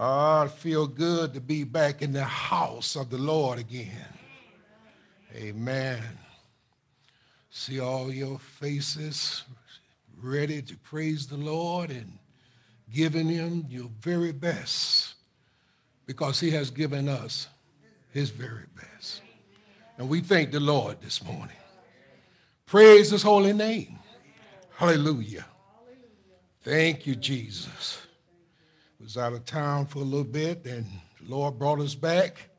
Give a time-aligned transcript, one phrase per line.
[0.00, 4.06] Oh, it feel good to be back in the house of the Lord again.
[5.34, 6.00] Amen.
[7.50, 9.42] See all your faces
[10.22, 12.16] ready to praise the Lord and
[12.92, 15.14] giving him your very best
[16.06, 17.48] because he has given us
[18.12, 19.22] his very best.
[19.98, 21.56] And we thank the Lord this morning.
[22.66, 23.98] Praise his holy name.
[24.76, 25.44] Hallelujah.
[26.62, 28.07] Thank you, Jesus.
[29.00, 30.84] Was out of town for a little bit, and
[31.20, 32.50] the Lord brought us back.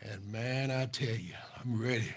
[0.00, 2.14] And man, I tell you, I'm ready.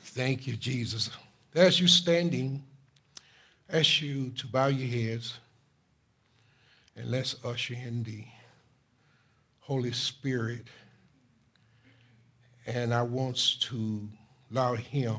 [0.00, 1.10] Thank you, Jesus.
[1.54, 2.64] As you standing,
[3.68, 5.38] ask you to bow your heads
[6.96, 8.24] and let's usher in the
[9.60, 10.68] Holy Spirit.
[12.66, 14.08] And I want to
[14.50, 15.18] allow him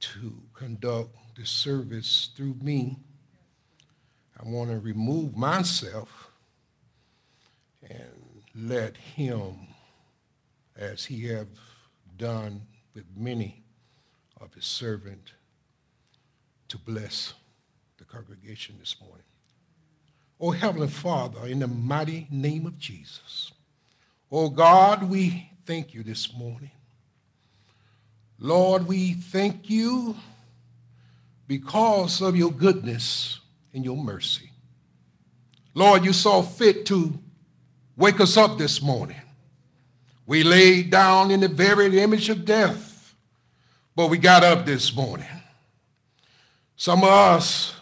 [0.00, 2.96] to conduct the service through me.
[4.44, 6.30] I want to remove myself
[7.88, 8.10] and
[8.54, 9.54] let him,
[10.76, 11.46] as he have
[12.16, 12.62] done
[12.94, 13.62] with many
[14.40, 15.34] of his servant,
[16.68, 17.34] to bless
[17.98, 19.24] the congregation this morning.
[20.40, 23.52] Oh, Heavenly Father, in the mighty name of Jesus,
[24.30, 26.72] oh God, we thank you this morning.
[28.40, 30.16] Lord, we thank you
[31.46, 33.38] because of your goodness
[33.72, 34.50] and your mercy.
[35.74, 37.18] Lord, you saw fit to
[37.96, 39.20] wake us up this morning.
[40.26, 43.14] We laid down in the very image of death,
[43.96, 45.26] but we got up this morning.
[46.76, 47.74] Some of us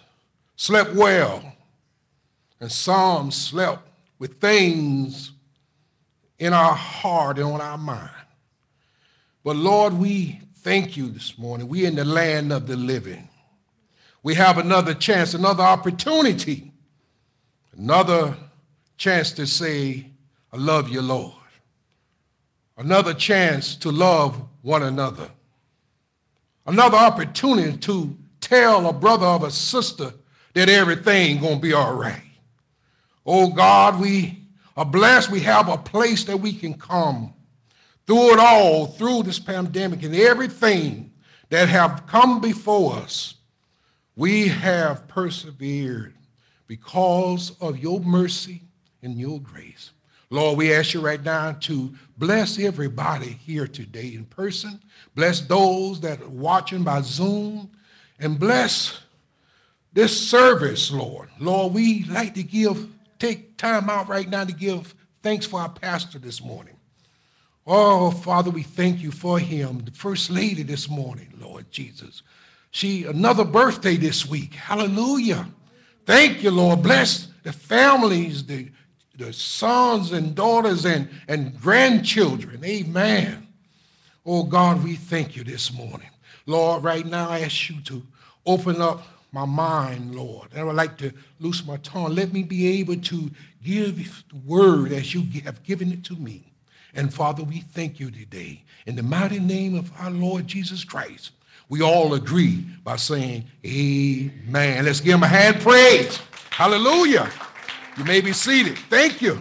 [0.56, 1.42] slept well,
[2.61, 5.33] and some slept with things
[6.38, 8.11] in our heart and on our mind.
[9.42, 11.66] But Lord, we thank you this morning.
[11.66, 13.30] We're in the land of the living.
[14.23, 16.73] We have another chance, another opportunity,
[17.77, 18.37] another
[18.97, 20.07] chance to say,
[20.53, 21.35] I love you, Lord.
[22.77, 25.29] Another chance to love one another.
[26.67, 30.13] Another opportunity to tell a brother or a sister
[30.55, 32.23] that everything gonna be all right.
[33.25, 34.45] Oh God, we
[34.77, 35.30] are blessed.
[35.30, 37.33] We have a place that we can come
[38.07, 41.13] through it all, through this pandemic and everything
[41.48, 43.35] that have come before us.
[44.20, 46.13] We have persevered
[46.67, 48.61] because of your mercy
[49.03, 49.92] and your grace.
[50.29, 54.79] Lord, we ask you right now to bless everybody here today in person.
[55.14, 57.70] Bless those that are watching by Zoom
[58.19, 59.01] and bless
[59.95, 61.30] this service, Lord.
[61.39, 62.89] Lord, we like to give,
[63.19, 66.77] take time out right now to give thanks for our pastor this morning.
[67.67, 72.23] Oh, Father, we thank you for him, the first lady this morning, Lord Jesus.
[72.70, 74.55] She, another birthday this week.
[74.55, 75.47] Hallelujah.
[76.07, 76.83] Thank you, Lord.
[76.83, 78.69] Bless the families, the,
[79.17, 82.64] the sons and daughters and, and grandchildren.
[82.64, 83.47] Amen.
[84.25, 86.11] Oh, God, we thank you this morning.
[86.47, 88.03] Lord, right now I ask you to
[88.47, 90.48] open up my mind, Lord.
[90.53, 92.14] And I would like to loose my tongue.
[92.14, 93.30] Let me be able to
[93.63, 93.97] give
[94.29, 96.53] the word as you have given it to me.
[96.95, 98.64] And Father, we thank you today.
[98.86, 101.30] In the mighty name of our Lord Jesus Christ,
[101.70, 104.85] we all agree by saying, Amen.
[104.85, 106.20] Let's give him a hand praise.
[106.51, 107.31] Hallelujah.
[107.97, 108.77] You may be seated.
[108.77, 109.41] Thank you.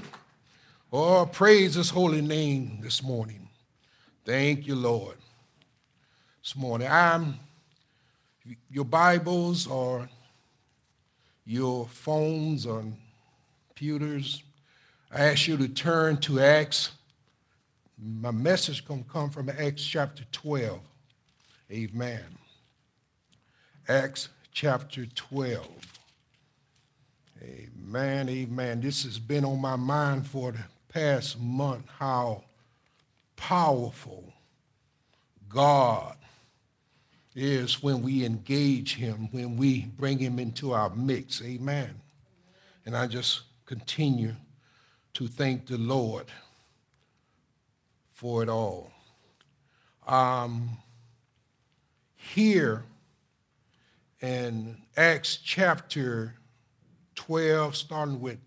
[0.94, 3.50] Oh, praise his holy name this morning.
[4.26, 5.18] Thank you, Lord.
[6.44, 7.40] This morning, I'm
[8.70, 10.08] your Bibles or
[11.46, 12.84] your phones or
[13.70, 14.44] computers.
[15.12, 16.92] I ask you to turn to Acts.
[17.98, 20.80] My message to come from Acts chapter 12.
[21.72, 22.26] Amen.
[23.88, 25.68] Acts chapter 12.
[27.44, 28.82] Amen, amen.
[28.82, 32.44] This has been on my mind for the past month how
[33.36, 34.34] powerful
[35.48, 36.18] God
[37.36, 41.42] is when we engage him, when we bring him into our mix.
[41.44, 42.02] Amen.
[42.86, 44.36] And I just continue
[45.14, 46.26] to thank the Lord
[48.14, 48.92] for it all.
[50.08, 50.78] Um,
[52.30, 52.86] here
[54.22, 56.36] in Acts chapter
[57.16, 58.38] 12, starting with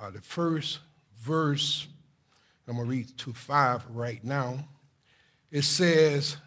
[0.00, 0.80] uh, the first
[1.20, 1.86] verse,
[2.66, 4.64] I'm going to read to 5 right now.
[5.52, 6.38] It says,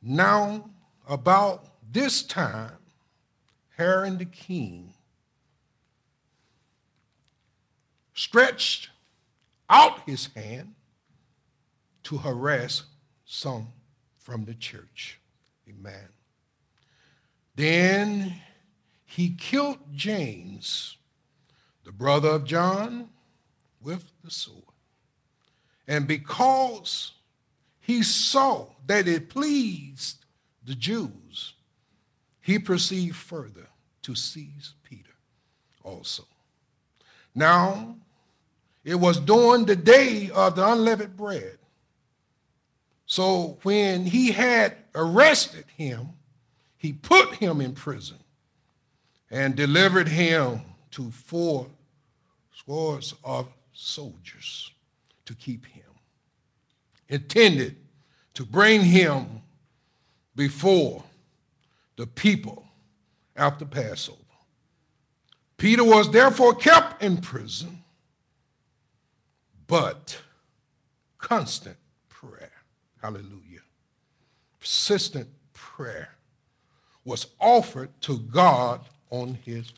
[0.00, 0.70] Now
[1.06, 2.72] about this time,
[3.76, 4.94] Herod the king
[8.14, 8.88] stretched
[9.68, 10.74] out his hand
[12.04, 12.84] to harass
[13.24, 13.68] some
[14.28, 15.18] from the church.
[15.66, 16.08] Amen.
[17.56, 18.34] Then
[19.06, 20.98] he killed James,
[21.84, 23.08] the brother of John,
[23.80, 24.64] with the sword.
[25.86, 27.12] And because
[27.80, 30.26] he saw that it pleased
[30.62, 31.54] the Jews,
[32.42, 33.68] he proceeded further
[34.02, 35.16] to seize Peter
[35.82, 36.24] also.
[37.34, 37.96] Now,
[38.84, 41.57] it was during the day of the unleavened bread.
[43.08, 46.10] So when he had arrested him,
[46.76, 48.18] he put him in prison
[49.30, 50.60] and delivered him
[50.92, 51.66] to four
[52.54, 54.70] scores of soldiers
[55.24, 55.84] to keep him,
[57.08, 57.76] intended
[58.34, 59.40] to bring him
[60.36, 61.02] before
[61.96, 62.68] the people
[63.36, 64.18] after Passover.
[65.56, 67.82] Peter was therefore kept in prison,
[69.66, 70.20] but
[71.16, 71.76] constant
[72.08, 72.52] prayer,
[73.02, 73.62] hallelujah,
[74.60, 76.10] persistent prayer
[77.04, 78.80] was offered to God
[79.10, 79.72] on his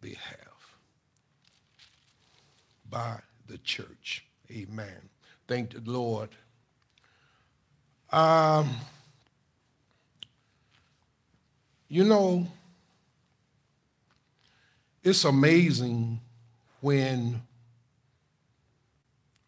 [0.00, 0.76] behalf
[2.88, 3.18] by
[3.48, 4.24] the church.
[4.50, 5.08] Amen.
[5.48, 6.30] Thank the Lord.
[8.10, 8.70] Um,
[11.88, 12.46] you know,
[15.02, 16.20] it's amazing
[16.80, 17.42] when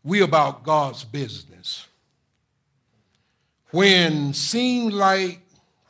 [0.04, 1.86] we about God's business.
[3.70, 5.40] When seemed like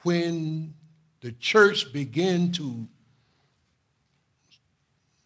[0.02, 0.74] when
[1.20, 2.86] the church began to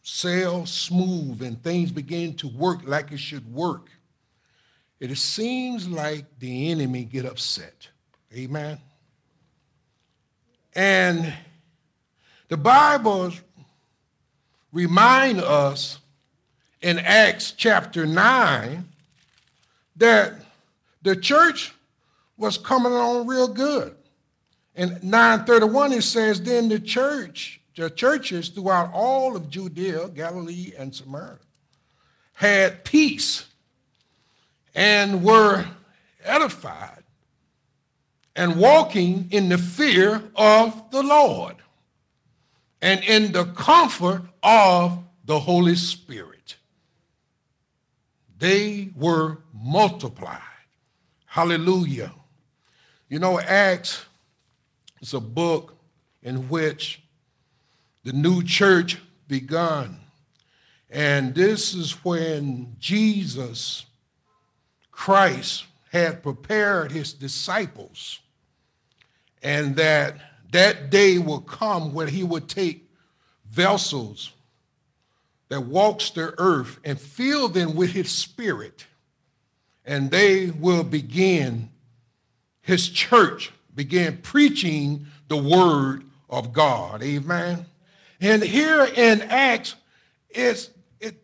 [0.03, 3.89] sail smooth and things begin to work like it should work,
[5.01, 7.89] it seems like the enemy get upset.
[8.35, 8.79] Amen.
[10.75, 11.33] And
[12.49, 13.33] the Bible
[14.73, 15.99] remind us
[16.83, 18.89] in Acts chapter 9
[19.97, 20.35] that
[21.03, 21.75] the church
[22.37, 23.97] was coming on real good.
[24.75, 30.95] In 931 it says, then the church the churches throughout all of Judea, Galilee, and
[30.95, 31.39] Samaria
[32.35, 33.47] had peace
[34.75, 35.65] and were
[36.25, 37.03] edified
[38.37, 41.57] and walking in the fear of the Lord
[42.81, 46.57] and in the comfort of the Holy Spirit.
[48.39, 50.41] They were multiplied.
[51.27, 52.13] Hallelujah.
[53.13, 54.07] You know, Acts
[55.03, 55.77] is a book
[56.23, 57.03] in which
[58.05, 59.99] the new church begun.
[60.89, 63.85] And this is when Jesus
[64.91, 68.19] Christ had prepared his disciples
[69.43, 70.17] and that
[70.51, 72.89] that day will come when he would take
[73.51, 74.33] vessels
[75.51, 78.87] that walks the earth and fill them with his spirit
[79.85, 81.69] and they will begin
[82.63, 87.67] his church began preaching the word of god amen
[88.23, 89.75] and here in Acts,
[90.31, 90.71] it's,
[91.01, 91.17] it,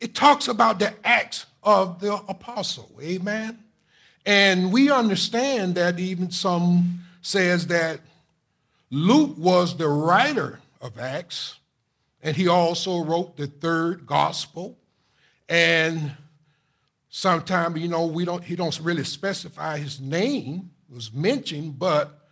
[0.00, 2.90] it talks about the acts of the apostle.
[3.00, 3.62] Amen.
[4.26, 8.00] And we understand that even some says that
[8.90, 11.60] Luke was the writer of Acts,
[12.20, 14.76] and he also wrote the third gospel.
[15.48, 16.16] And
[17.14, 22.26] sometimes, you know, we don't he don't really specify his name was mentioned, but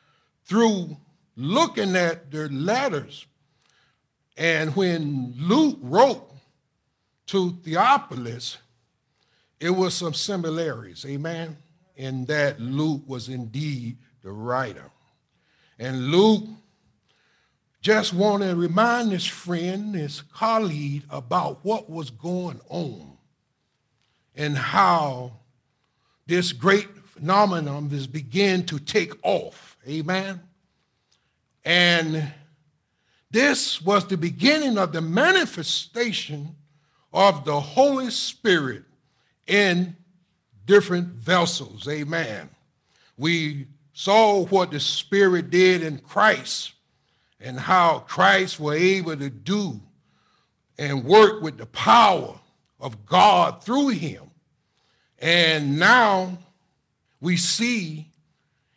[0.45, 0.97] through
[1.37, 3.27] looking at their letters,
[4.37, 6.31] and when Luke wrote
[7.27, 8.57] to Theophilus,
[9.61, 11.57] it was some similarities, amen,
[11.97, 14.91] in that Luke was indeed the writer.
[15.79, 16.45] And Luke
[17.83, 23.10] just wanted to remind his friend, his colleague, about what was going on
[24.41, 25.31] and how
[26.27, 29.77] this great phenomenon is beginning to take off.
[29.87, 30.41] Amen.
[31.63, 32.33] And
[33.31, 36.57] this was the beginning of the manifestation
[37.13, 38.85] of the Holy Spirit
[39.47, 39.95] in
[40.65, 41.87] different vessels.
[41.87, 42.49] Amen.
[43.19, 46.73] We saw what the Spirit did in Christ
[47.39, 49.79] and how Christ was able to do
[50.79, 52.41] and work with the power
[52.81, 54.30] of God through him.
[55.21, 56.39] And now
[57.21, 58.11] we see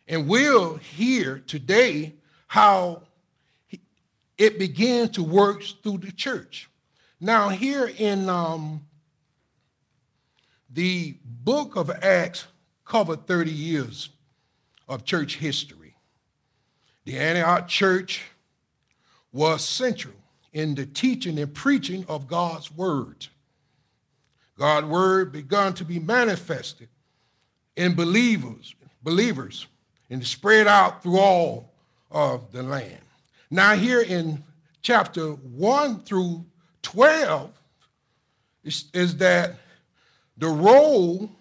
[0.08, 2.16] and will hear today
[2.48, 3.04] how
[4.38, 6.70] it began to work through the church.
[7.20, 8.86] Now, here in um,
[10.70, 12.48] the book of Acts,
[12.86, 14.10] covered 30 years
[14.88, 15.96] of church history.
[17.06, 18.22] The Antioch church
[19.32, 20.14] was central
[20.52, 23.28] in the teaching and preaching of God's word.
[24.58, 26.90] God's word begun to be manifested
[27.76, 29.68] in believers, believers,
[30.10, 31.74] and spread out through all
[32.12, 33.02] of the land.
[33.50, 34.44] Now, here in
[34.82, 36.46] chapter 1 through
[36.84, 37.52] 12
[38.64, 39.56] is, is that
[40.38, 41.32] the role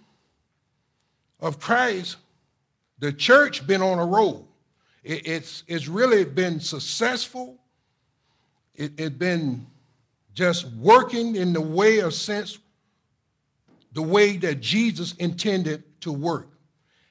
[1.40, 2.16] of Christ,
[2.98, 4.48] the church been on a roll.
[5.02, 7.58] It, it's, it's really been successful.
[8.74, 9.66] It, it's been
[10.34, 12.58] just working in the way of sense,
[13.92, 16.48] the way that Jesus intended to work.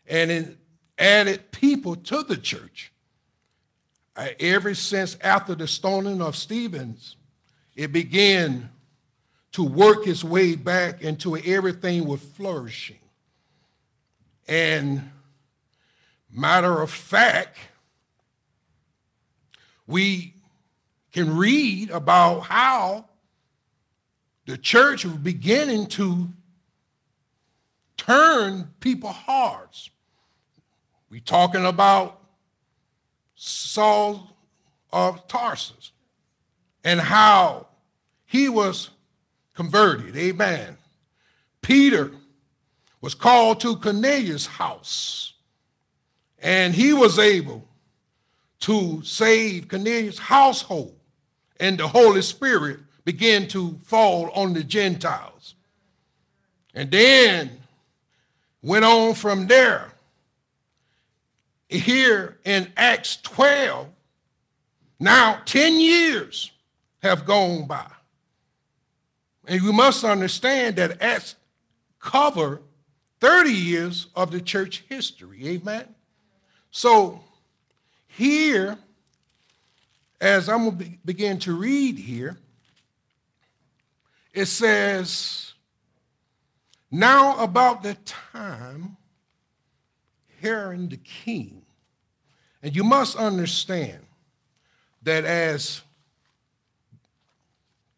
[0.08, 0.58] And it
[0.98, 2.92] added people to the church.
[4.16, 7.16] Uh, ever since after the stoning of Stevens,
[7.76, 8.70] it began
[9.54, 13.00] to work its way back into everything was flourishing.
[14.48, 15.12] And
[16.30, 17.58] matter of fact,
[19.88, 20.36] we
[21.12, 23.06] can read about how
[24.46, 26.30] the church was beginning to
[28.02, 29.92] turn people's hearts.
[31.10, 32.20] We talking about
[33.36, 34.36] Saul
[34.92, 35.92] of Tarsus
[36.84, 37.68] and how
[38.26, 38.90] he was
[39.54, 40.18] converted.
[40.18, 40.78] Amen.
[41.62, 42.12] Peter
[43.02, 45.34] was called to Cornelius' house,
[46.40, 47.68] and he was able
[48.62, 50.96] to save Cornelius' household,
[51.60, 55.54] and the Holy Spirit began to fall on the Gentiles.
[56.74, 57.61] And then
[58.62, 59.92] went on from there.
[61.70, 63.88] Here in Acts 12,
[65.00, 66.52] now 10 years
[67.02, 67.90] have gone by.
[69.48, 71.36] And you must understand that Acts
[72.00, 72.62] cover
[73.20, 75.48] 30 years of the church history.
[75.48, 75.86] Amen.
[76.72, 77.22] So
[78.08, 78.78] here,
[80.20, 82.38] as I'm going to begin to read here,
[84.34, 85.51] it says,
[86.92, 88.98] Now about the time
[90.42, 91.62] Herod the king,
[92.62, 94.06] and you must understand
[95.04, 95.82] that as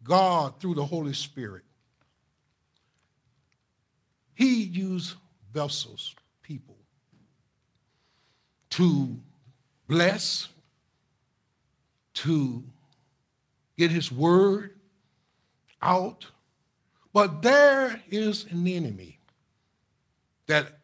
[0.03, 1.63] God, through the Holy Spirit,
[4.35, 5.15] he used
[5.53, 6.75] vessels, people,
[8.71, 9.15] to
[9.87, 10.49] bless,
[12.15, 12.63] to
[13.77, 14.75] get his word
[15.81, 16.25] out.
[17.13, 19.19] But there is an enemy
[20.47, 20.79] that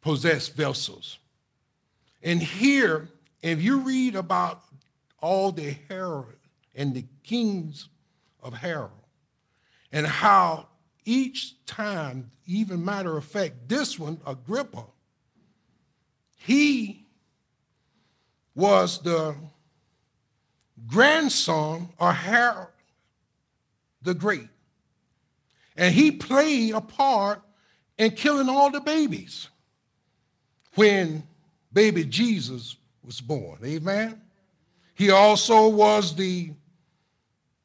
[0.00, 1.18] possess vessels.
[2.22, 3.08] And here,
[3.42, 4.62] if you read about
[5.20, 6.38] all the Herod
[6.74, 7.88] and the kings
[8.42, 8.90] of Herod
[9.90, 10.68] and how
[11.04, 14.84] each time, even matter of fact, this one, Agrippa,
[16.36, 17.06] he
[18.54, 19.34] was the
[20.86, 22.68] grandson of Herod
[24.02, 24.48] the Great.
[25.76, 27.42] And he played a part
[27.98, 29.48] in killing all the babies
[30.74, 31.22] when
[31.72, 33.58] baby Jesus was born.
[33.64, 34.20] Amen.
[34.94, 36.52] He also was the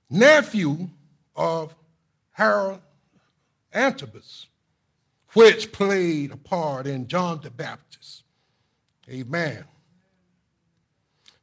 [0.10, 0.90] nephew
[1.36, 1.74] of
[2.32, 2.80] Herod
[3.74, 4.48] Antipas,
[5.34, 8.24] which played a part in John the Baptist.
[9.10, 9.64] Amen.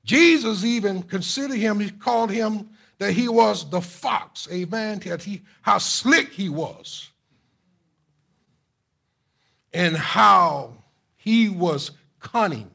[0.05, 5.43] Jesus even considered him, he called him that he was the fox, amen, that he,
[5.63, 7.11] how slick he was,
[9.73, 10.73] and how
[11.17, 12.71] he was cunning,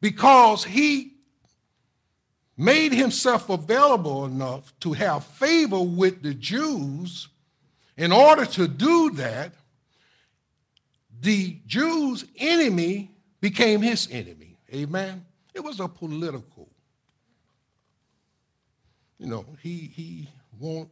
[0.00, 1.14] because he
[2.56, 7.28] made himself available enough to have favor with the Jews.
[7.96, 9.52] In order to do that,
[11.20, 14.56] the Jews' enemy became his enemy.
[14.72, 15.24] Amen.
[15.54, 16.69] It was a political
[19.20, 20.88] you know, he, he want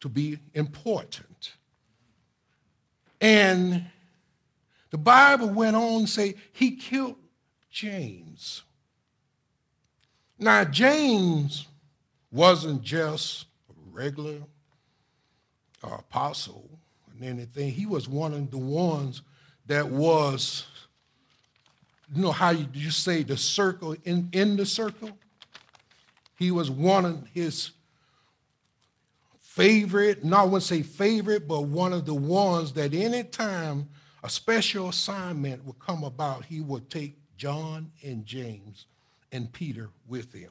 [0.00, 1.52] to be important.
[3.20, 3.84] And
[4.88, 7.16] the Bible went on to say he killed
[7.70, 8.62] James.
[10.38, 11.66] Now, James
[12.32, 14.38] wasn't just a regular
[15.84, 16.66] uh, apostle
[17.12, 17.72] and anything.
[17.72, 19.20] He was one of the ones
[19.66, 20.66] that was,
[22.14, 25.10] you know how you, you say the circle in, in the circle?
[26.40, 27.72] He was one of his
[29.42, 33.90] favorite, not I wouldn't say favorite, but one of the ones that anytime
[34.24, 38.86] a special assignment would come about, he would take John and James
[39.30, 40.50] and Peter with him.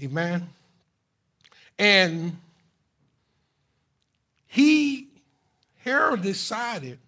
[0.00, 0.48] Amen.
[1.76, 2.36] And
[4.46, 5.08] he,
[5.82, 7.00] Herod decided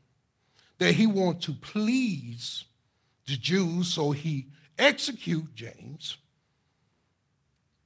[0.79, 2.65] that he wanted to please
[3.29, 4.49] the Jews, so he
[4.81, 6.17] execute James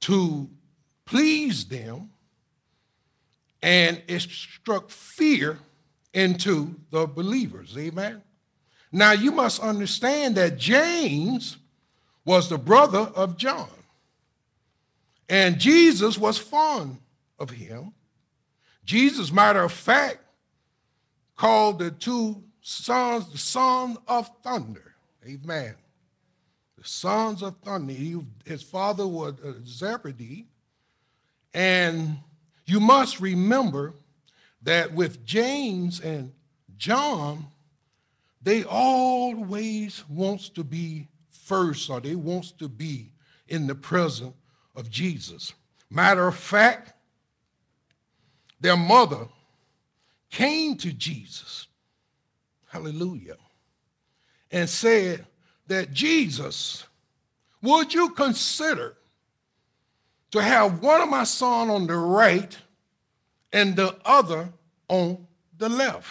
[0.07, 0.49] to
[1.05, 2.09] please them,
[3.61, 5.59] and it struck fear
[6.13, 7.77] into the believers.
[7.77, 8.21] Amen.
[8.89, 11.57] Now you must understand that James
[12.23, 13.67] was the brother of John.
[15.27, 16.99] And Jesus was fond
[17.37, 17.91] of him.
[18.85, 20.19] Jesus, matter of fact,
[21.35, 24.95] called the two sons the son of thunder.
[25.27, 25.75] Amen.
[26.77, 27.93] The sons of thunder.
[27.93, 30.47] He, his father was uh, Zebedee.
[31.53, 32.17] And
[32.65, 33.95] you must remember
[34.61, 36.33] that with James and
[36.77, 37.47] John,
[38.41, 43.11] they always wants to be first or they wants to be
[43.47, 44.35] in the presence
[44.75, 45.53] of Jesus.
[45.89, 46.93] Matter of fact,
[48.59, 49.27] their mother
[50.29, 51.67] came to Jesus,
[52.67, 53.37] hallelujah,
[54.51, 55.25] and said
[55.67, 56.85] that Jesus,
[57.61, 58.95] would you consider
[60.31, 62.57] to have one of my son on the right
[63.51, 64.49] and the other
[64.87, 66.07] on the left?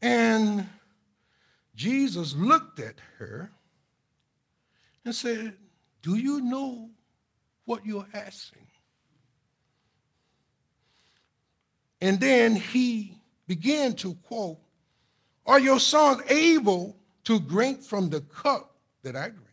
[0.00, 0.68] And
[1.74, 3.50] Jesus looked at her
[5.04, 5.54] and said,
[6.02, 6.90] Do you know
[7.64, 8.66] what you're asking?
[12.00, 14.58] And then he began to quote,
[15.46, 19.48] Are your sons able to drink from the cup that I drink?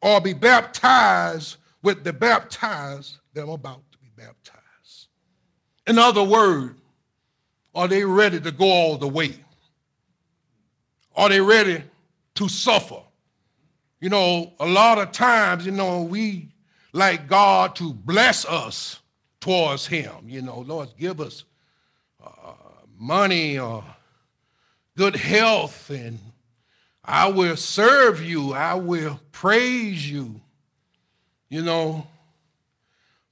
[0.00, 5.08] Or be baptized with the baptized that I'm about to be baptized?
[5.86, 6.78] In other words,
[7.74, 9.34] are they ready to go all the way?
[11.16, 11.82] Are they ready
[12.34, 13.02] to suffer?
[14.00, 16.48] You know, a lot of times, you know, we
[16.92, 19.00] like God to bless us
[19.40, 20.12] towards him.
[20.26, 21.44] You know, Lord, give us
[22.24, 22.52] uh,
[22.96, 23.84] money or
[24.98, 26.18] good health, and
[27.04, 28.52] I will serve you.
[28.52, 30.40] I will praise you.
[31.48, 32.06] You know,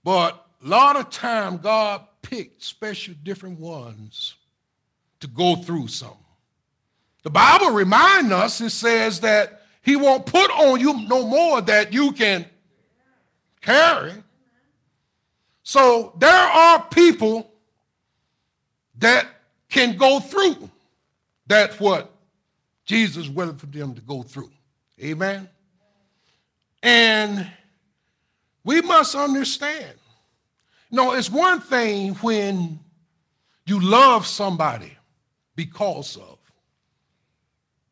[0.04, 4.37] but a lot of time God picked special different ones
[5.18, 6.16] to go through something.
[7.25, 11.92] The Bible reminds us, it says that he won't put on you no more that
[11.92, 12.46] you can
[13.61, 14.12] carry.
[15.64, 17.50] So there are people
[18.99, 19.26] that
[19.69, 20.71] can go through.
[21.47, 22.13] That's what
[22.85, 24.50] Jesus willing for them to go through.
[25.02, 25.49] Amen.
[26.82, 27.50] And
[28.65, 29.95] we must understand.
[30.91, 32.78] Know, it's one thing when
[33.67, 34.97] you love somebody
[35.56, 36.39] because of,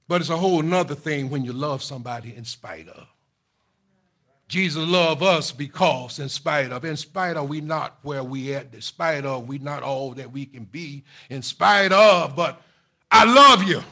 [0.07, 3.07] but it's a whole nother thing when you love somebody in spite of.
[4.47, 8.73] Jesus loved us because, in spite of, in spite of, we not where we at,
[8.73, 12.63] in spite of, we not all that we can be, in spite of, but
[13.11, 13.83] I love you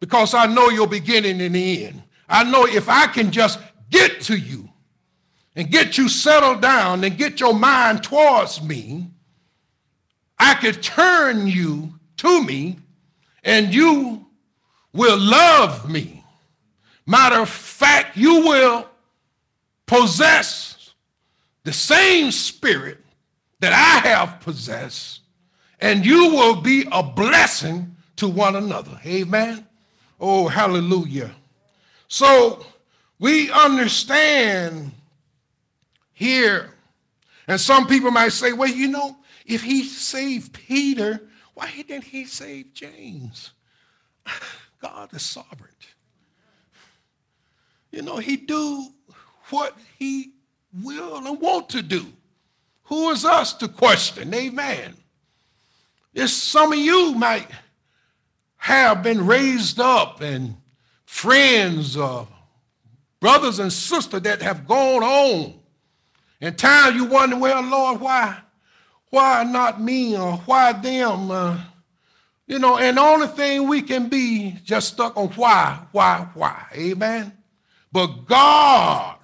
[0.00, 2.02] because I know your beginning and the end.
[2.28, 3.58] I know if I can just
[3.90, 4.68] get to you
[5.54, 9.08] and get you settled down and get your mind towards me,
[10.38, 12.78] I could turn you to me
[13.44, 14.26] and you
[14.92, 16.24] will love me.
[17.06, 18.88] Matter of fact, you will
[19.86, 20.94] possess
[21.64, 22.98] the same spirit
[23.60, 25.20] that I have possessed,
[25.82, 28.98] and you will be a blessing to one another.
[29.04, 29.66] Amen.
[30.20, 31.32] Oh, hallelujah.
[32.06, 32.64] So
[33.18, 34.92] we understand
[36.12, 36.70] here,
[37.48, 41.20] and some people might say, well, you know, if he saved Peter,
[41.54, 43.50] why didn't he save James?
[44.80, 45.70] God is sovereign.
[47.90, 48.86] You know, he do
[49.50, 50.30] what he
[50.82, 52.06] will and want to do.
[52.84, 54.32] Who is us to question?
[54.32, 54.94] Amen.
[56.12, 57.48] There's some of you might
[58.56, 60.56] have been raised up and
[61.04, 61.96] friends
[63.20, 65.54] brothers and sisters that have gone on.
[66.40, 68.36] And time you wonder, well, Lord, why,
[69.10, 71.30] why not me or why them?
[71.30, 71.60] Uh,
[72.48, 76.66] you know, and the only thing we can be just stuck on why, why, why.
[76.74, 77.32] Amen.
[77.92, 79.18] But God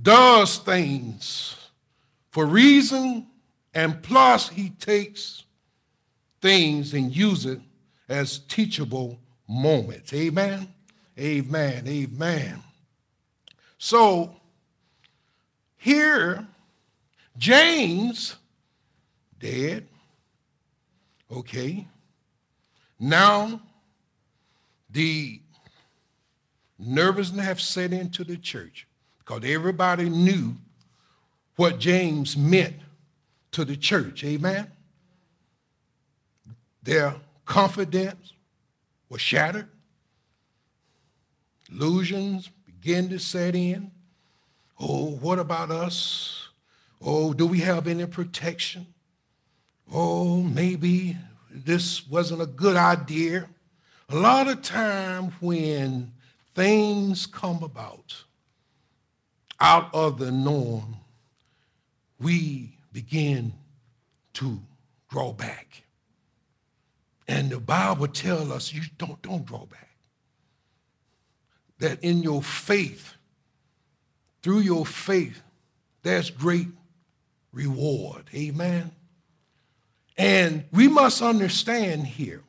[0.00, 1.56] does things
[2.30, 3.26] for reason,
[3.74, 5.44] and plus he takes
[6.40, 7.60] things and use it
[8.08, 10.12] as teachable moments.
[10.12, 10.68] Amen.
[11.18, 11.86] Amen.
[11.86, 12.62] Amen.
[13.78, 14.36] So
[15.76, 16.46] here,
[17.36, 18.36] James
[19.42, 19.88] dead.
[21.30, 21.86] Okay.
[22.98, 23.60] Now
[24.90, 25.40] the
[26.78, 28.86] nervousness have set into the church
[29.18, 30.54] because everybody knew
[31.56, 32.76] what James meant
[33.52, 34.24] to the church.
[34.24, 34.70] Amen?
[36.82, 38.32] Their confidence
[39.08, 39.68] was shattered.
[41.70, 43.90] Illusions began to set in.
[44.80, 46.48] Oh, what about us?
[47.00, 48.86] Oh, do we have any protection?
[49.92, 51.16] Oh, maybe
[51.50, 53.48] this wasn't a good idea.
[54.08, 56.12] A lot of time when
[56.54, 58.24] things come about,
[59.60, 60.96] out of the norm,
[62.18, 63.52] we begin
[64.34, 64.60] to
[65.08, 65.84] draw back.
[67.28, 69.96] And the Bible tells us you don't, don't draw back.
[71.78, 73.14] That in your faith,
[74.42, 75.42] through your faith,
[76.02, 76.68] there's great
[77.52, 78.24] reward.
[78.34, 78.90] Amen.
[80.18, 82.42] And we must understand here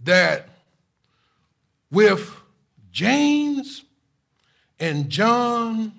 [0.00, 0.48] that
[1.90, 2.34] with
[2.90, 3.84] James
[4.78, 5.92] and John,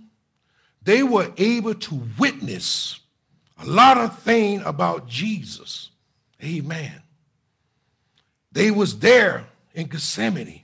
[0.88, 3.02] they were able to witness
[3.62, 5.90] a lot of things about Jesus.
[6.42, 7.02] Amen.
[8.54, 10.62] They was there in Gethsemane.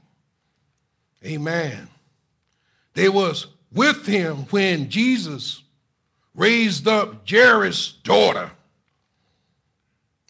[1.26, 1.90] Amen.
[2.94, 5.62] They was with him when Jesus
[6.34, 8.50] raised up Jairus' daughter.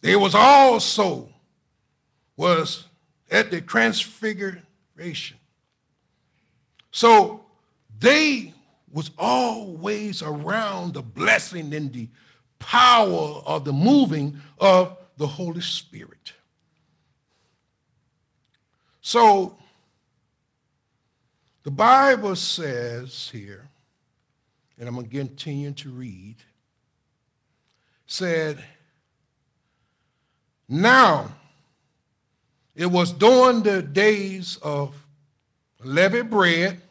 [0.02, 1.30] They was also
[2.36, 2.86] was
[3.30, 5.38] at the transfiguration.
[6.92, 7.46] So
[8.00, 8.53] they
[8.94, 12.08] was always around the blessing and the
[12.60, 16.34] power of the moving of the Holy Spirit.
[19.02, 19.58] So
[21.64, 23.68] the Bible says here,
[24.78, 26.36] and I'm going to continue to read,
[28.06, 28.64] said,
[30.70, 31.32] Now
[32.76, 34.96] it was during the days of
[35.84, 36.82] leavened bread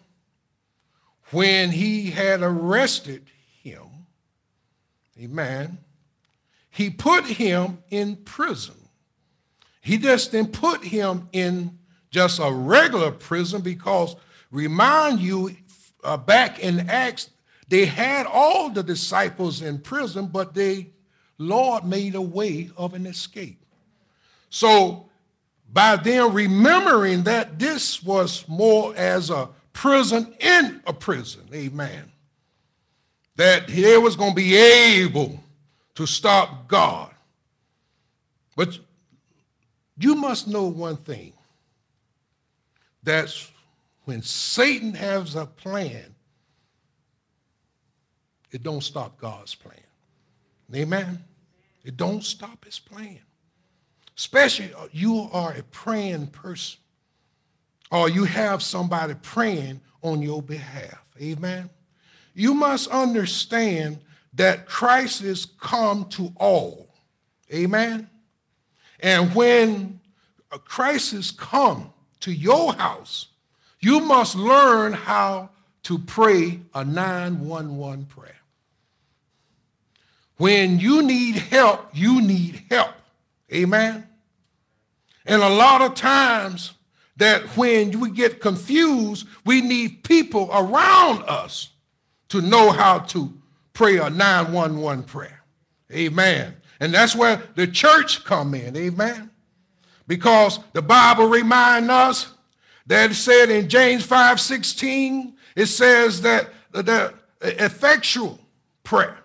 [1.32, 3.24] when he had arrested
[3.62, 3.86] him.
[5.20, 5.78] Amen.
[6.70, 8.76] He put him in prison.
[9.80, 11.78] He just didn't put him in
[12.10, 14.14] just a regular prison because
[14.50, 15.56] remind you
[16.04, 17.30] uh, back in Acts,
[17.68, 20.90] they had all the disciples in prison, but they,
[21.38, 23.64] Lord, made a way of an escape.
[24.50, 25.08] So
[25.72, 32.10] by them remembering that this was more as a prison in a prison, amen,
[33.36, 35.42] that they was going to be able
[35.94, 37.10] to stop God.
[38.56, 38.78] But
[39.98, 41.32] you must know one thing.
[43.02, 43.50] That's
[44.04, 46.14] when Satan has a plan,
[48.50, 49.76] it don't stop God's plan.
[50.74, 51.22] Amen?
[51.84, 53.20] It don't stop his plan.
[54.16, 56.81] Especially uh, you are a praying person
[57.92, 61.04] or you have somebody praying on your behalf.
[61.20, 61.68] Amen?
[62.34, 63.98] You must understand
[64.32, 66.88] that crisis come to all.
[67.52, 68.08] Amen?
[69.00, 70.00] And when
[70.50, 73.28] a crisis come to your house,
[73.78, 75.50] you must learn how
[75.82, 78.36] to pray a 911 prayer.
[80.38, 82.94] When you need help, you need help.
[83.52, 84.08] Amen.
[85.26, 86.72] And a lot of times
[87.22, 91.70] that when we get confused, we need people around us
[92.28, 93.32] to know how to
[93.74, 95.40] pray a 911 prayer.
[95.92, 96.56] Amen.
[96.80, 98.76] And that's where the church come in.
[98.76, 99.30] Amen.
[100.08, 102.32] Because the Bible reminds us
[102.88, 108.40] that it said in James 5 16, it says that the effectual
[108.82, 109.18] prayer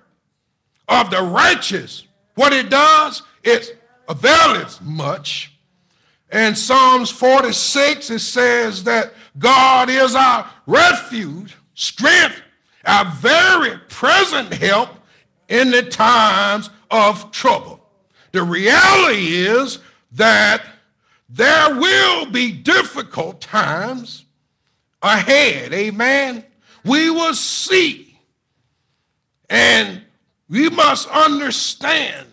[0.87, 2.03] of the righteous,
[2.35, 5.56] what it does, it availeth much.
[6.29, 12.41] And Psalms 46, it says that God is our refuge, strength,
[12.85, 14.89] our very present help
[15.47, 17.79] in the times of trouble.
[18.31, 19.79] The reality is
[20.13, 20.63] that
[21.29, 24.25] there will be difficult times
[25.01, 25.73] ahead.
[25.73, 26.43] Amen.
[26.83, 28.19] We will see.
[29.49, 30.01] And
[30.49, 32.27] we must understand.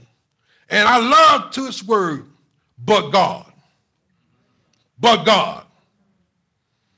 [0.68, 2.26] And I love to his word,
[2.78, 3.43] but God.
[4.98, 5.64] But God.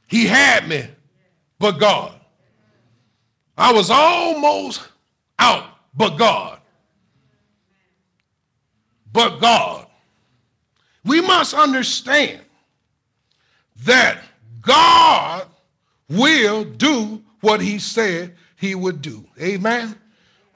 [0.06, 0.86] He had me,
[1.58, 2.12] but God.
[3.58, 4.86] I was almost
[5.38, 6.60] out, but God.
[9.12, 9.86] But God.
[11.04, 12.40] We must understand
[13.84, 14.22] that
[14.60, 15.46] God
[16.08, 19.24] will do what he said he would do.
[19.40, 19.96] Amen.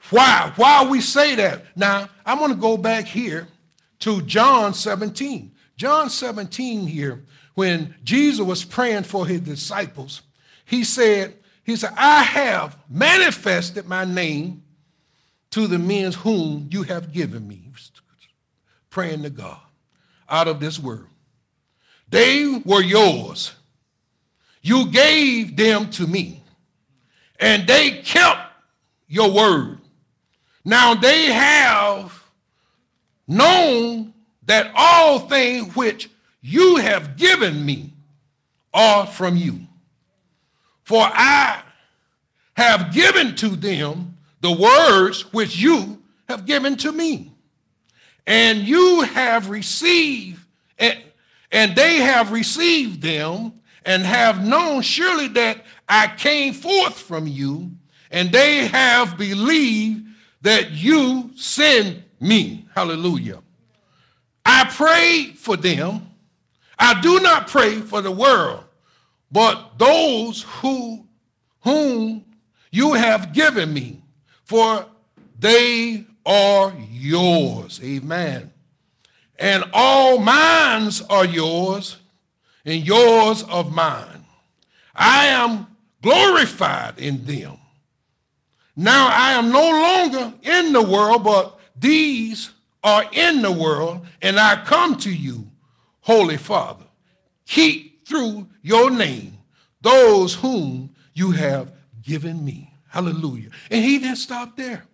[0.09, 0.51] Why?
[0.55, 1.65] Why we say that?
[1.75, 3.47] Now, I'm going to go back here
[3.99, 5.50] to John 17.
[5.81, 7.23] John 17 here,
[7.55, 10.21] when Jesus was praying for his disciples,
[10.63, 14.61] he said, he said, I have manifested my name
[15.49, 17.63] to the men whom you have given me.
[18.91, 19.57] Praying to God
[20.29, 21.07] out of this world.
[22.09, 23.51] They were yours.
[24.61, 26.43] You gave them to me,
[27.39, 28.53] and they kept
[29.07, 29.79] your word.
[30.63, 32.23] Now they have
[33.27, 34.10] known
[34.43, 36.09] that all things which
[36.41, 37.93] you have given me
[38.73, 39.61] are from you.
[40.83, 41.61] For I
[42.53, 47.31] have given to them the words which you have given to me.
[48.27, 50.43] And you have received,
[50.77, 50.97] and,
[51.51, 53.53] and they have received them,
[53.85, 57.71] and have known surely that I came forth from you,
[58.11, 60.05] and they have believed
[60.41, 62.67] that you sent me.
[62.75, 63.41] Hallelujah.
[64.53, 66.07] I pray for them.
[66.77, 68.65] I do not pray for the world,
[69.31, 71.07] but those who
[71.61, 72.25] whom
[72.69, 74.01] you have given me,
[74.43, 74.85] for
[75.39, 77.79] they are yours.
[77.81, 78.51] Amen.
[79.39, 81.97] And all minds are yours,
[82.65, 84.25] and yours of mine.
[84.93, 85.67] I am
[86.01, 87.57] glorified in them.
[88.75, 92.51] Now I am no longer in the world, but these
[92.83, 95.47] are in the world, and I come to you,
[96.01, 96.85] Holy Father.
[97.45, 99.37] Keep through your name
[99.81, 102.73] those whom you have given me.
[102.89, 103.49] Hallelujah.
[103.69, 104.85] And he didn't stop there.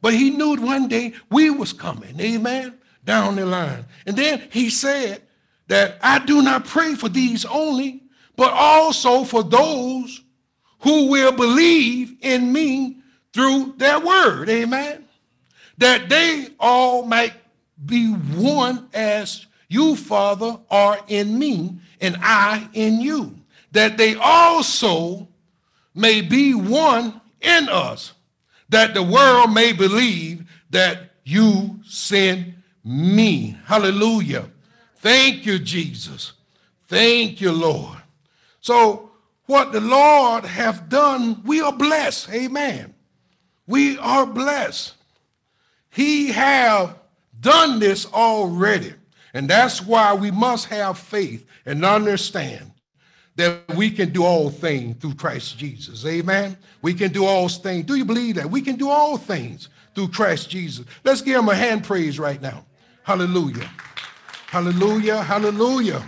[0.00, 2.20] But he knew one day we was coming.
[2.20, 2.74] Amen.
[3.04, 3.86] Down the line.
[4.06, 5.22] And then he said
[5.68, 8.02] that I do not pray for these only,
[8.36, 10.22] but also for those
[10.80, 12.98] who will believe in me
[13.32, 14.50] through their word.
[14.50, 15.03] Amen.
[15.78, 17.34] That they all might
[17.84, 23.34] be one as you, Father, are in me and I in you.
[23.72, 25.28] That they also
[25.94, 28.12] may be one in us,
[28.68, 33.56] that the world may believe that you sent me.
[33.64, 34.48] Hallelujah.
[34.96, 36.32] Thank you, Jesus.
[36.88, 37.98] Thank you, Lord.
[38.60, 39.10] So,
[39.46, 42.30] what the Lord hath done, we are blessed.
[42.30, 42.94] Amen.
[43.66, 44.94] We are blessed.
[45.94, 46.98] He have
[47.40, 48.94] done this already.
[49.32, 52.72] And that's why we must have faith and understand
[53.36, 56.04] that we can do all things through Christ Jesus.
[56.04, 56.56] Amen.
[56.82, 57.86] We can do all things.
[57.86, 58.50] Do you believe that?
[58.50, 60.84] We can do all things through Christ Jesus.
[61.04, 62.64] Let's give him a hand praise right now.
[63.02, 63.70] Hallelujah.
[64.46, 65.22] Hallelujah.
[65.22, 66.04] Hallelujah.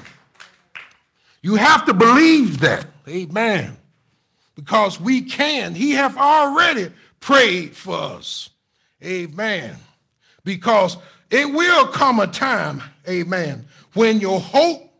[1.42, 2.86] You have to believe that.
[3.08, 3.76] Amen.
[4.54, 5.74] Because we can.
[5.74, 8.50] He have already prayed for us.
[9.06, 9.76] Amen.
[10.44, 10.96] Because
[11.30, 14.92] it will come a time, amen, when your hope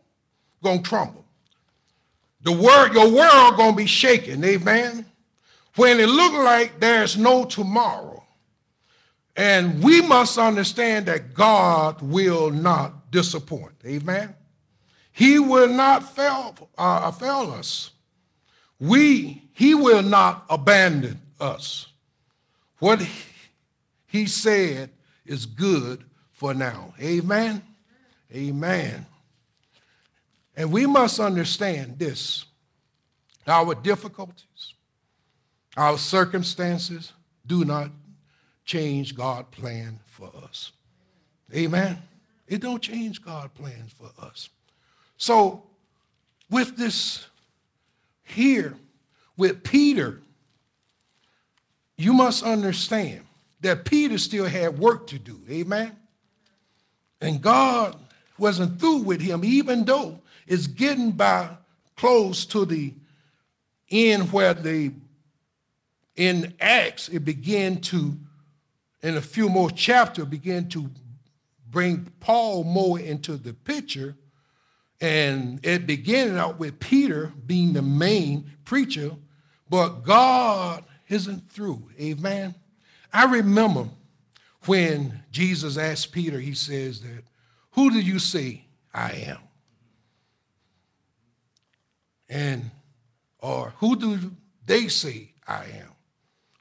[0.63, 1.25] gonna crumble.
[2.43, 5.07] The word, your world gonna be shaken, amen.
[5.77, 8.23] When it look like there's no tomorrow.
[9.37, 14.35] And we must understand that God will not disappoint, amen.
[15.13, 17.91] He will not fail, uh, fail us.
[18.79, 21.87] We, he will not abandon us.
[22.79, 23.07] What
[24.17, 24.91] he said
[25.27, 26.03] is good
[26.33, 26.95] for now.
[27.01, 27.63] Amen.
[28.35, 29.07] Amen.
[30.57, 32.47] And we must understand this
[33.47, 34.75] our difficulties,
[35.77, 37.13] our circumstances
[37.47, 37.91] do not
[38.65, 40.73] change God's plan for us.
[41.55, 41.99] Amen.
[42.49, 44.49] It don't change God's plans for us.
[45.19, 45.63] So
[46.51, 47.27] with this
[48.25, 48.75] here,
[49.37, 50.21] with Peter,
[51.99, 53.26] you must understand
[53.61, 55.41] that Peter still had work to do.
[55.51, 55.97] Amen.
[57.21, 57.97] And God
[58.39, 61.49] wasn't through with him, even though it's getting by
[61.97, 62.93] close to the
[63.91, 64.93] end where the
[66.17, 68.17] in Acts it began to,
[69.03, 70.91] in a few more chapters, begin to
[71.71, 74.17] bring Paul more into the picture.
[75.01, 79.11] And it began out with Peter being the main preacher,
[79.69, 81.91] but God isn't through.
[82.01, 82.55] Amen.
[83.13, 83.89] I remember
[84.67, 87.25] when Jesus asked Peter, he says that,
[87.73, 89.39] who do you say I am?
[92.29, 92.71] And,
[93.39, 94.33] or who do
[94.65, 95.93] they say I am?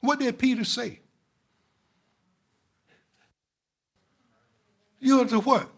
[0.00, 1.00] What did Peter say?
[5.00, 5.68] You are the what?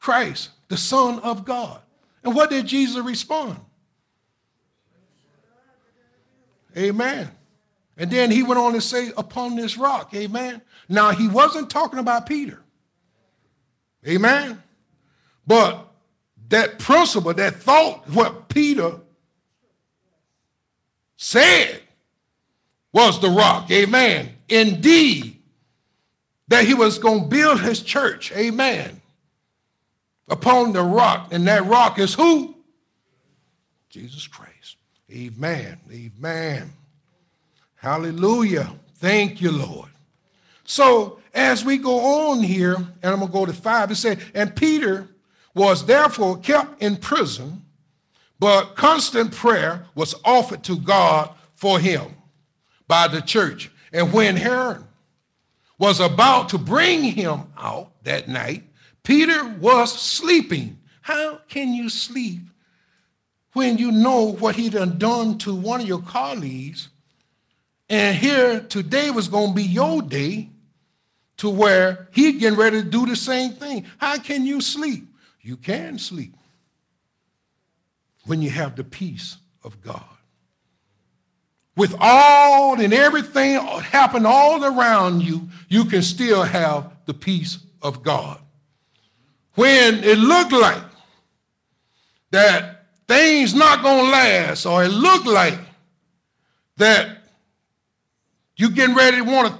[0.00, 1.80] Christ, the Son of God.
[2.22, 3.58] And what did Jesus respond?
[6.76, 7.30] Amen.
[7.96, 10.60] And then he went on to say, upon this rock, amen.
[10.88, 12.60] Now, he wasn't talking about Peter,
[14.06, 14.62] amen.
[15.46, 15.86] But
[16.48, 19.00] that principle, that thought, what Peter
[21.16, 21.80] said
[22.92, 24.30] was the rock, amen.
[24.48, 25.40] Indeed,
[26.48, 29.00] that he was going to build his church, amen,
[30.28, 31.28] upon the rock.
[31.32, 32.54] And that rock is who?
[33.88, 34.76] Jesus Christ.
[35.10, 35.78] Amen.
[35.92, 36.72] Amen.
[37.84, 38.72] Hallelujah.
[38.96, 39.90] Thank you, Lord.
[40.64, 44.20] So as we go on here, and I'm going to go to five, it said,
[44.34, 45.08] and Peter
[45.54, 47.62] was therefore kept in prison,
[48.40, 52.14] but constant prayer was offered to God for him.
[52.88, 53.70] by the church.
[53.92, 54.84] And when Herod
[55.78, 58.64] was about to bring him out that night,
[59.02, 60.78] Peter was sleeping.
[61.02, 62.40] How can you sleep
[63.52, 66.88] when you know what he done done to one of your colleagues?
[67.88, 70.50] And here today was going to be your day
[71.38, 73.86] to where he getting ready to do the same thing.
[73.98, 75.06] How can you sleep?
[75.40, 76.34] You can sleep
[78.24, 80.02] when you have the peace of God.
[81.76, 88.02] With all and everything happen all around you, you can still have the peace of
[88.02, 88.40] God
[89.54, 90.82] when it looked like
[92.30, 95.58] that things not going to last or it looked like
[96.76, 97.23] that
[98.56, 99.58] you getting ready to want to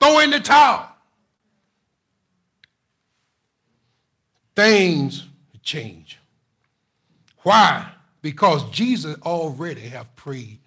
[0.00, 0.88] throw in the towel.
[4.54, 5.26] Things
[5.62, 6.18] change.
[7.42, 7.90] Why?
[8.22, 10.58] Because jesus already have prayed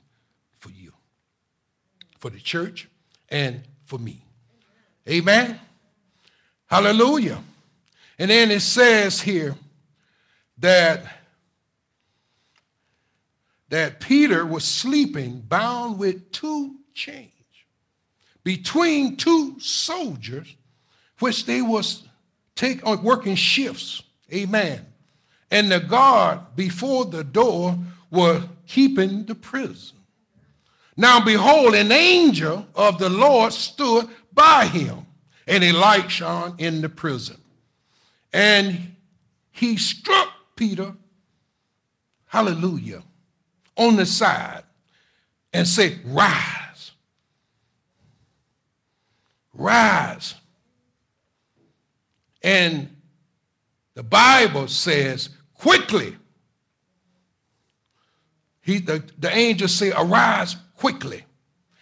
[0.60, 0.92] for you
[2.20, 2.88] for the church
[3.30, 4.24] and for me.
[5.08, 5.60] Amen?
[6.68, 7.44] Hallelujah.
[8.18, 9.56] And then it says here
[10.60, 11.06] that,
[13.74, 17.32] that Peter was sleeping bound with two chains
[18.44, 20.56] between two soldiers,
[21.18, 22.04] which they was
[22.54, 24.04] take on working shifts.
[24.32, 24.86] Amen.
[25.50, 27.76] And the guard before the door
[28.12, 29.98] were keeping the prison.
[30.96, 35.08] Now behold, an angel of the Lord stood by him,
[35.48, 37.42] and a light shone in the prison.
[38.32, 38.96] And
[39.50, 40.94] he struck Peter,
[42.28, 43.02] hallelujah,
[43.76, 44.64] on the side
[45.52, 46.92] and say, Rise.
[49.54, 50.36] Rise.
[52.42, 52.96] And
[53.94, 56.16] the Bible says, quickly.
[58.62, 61.24] He, the, the angel said, Arise quickly.